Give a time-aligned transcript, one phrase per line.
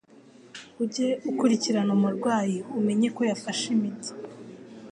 [0.83, 4.11] ujye ukurikirana umurwayi umenye ko yafashe imiti